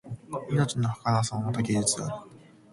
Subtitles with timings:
[0.49, 2.27] 命のはかなさもまた芸術である